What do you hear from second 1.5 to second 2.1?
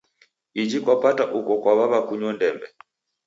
kuw'aw'a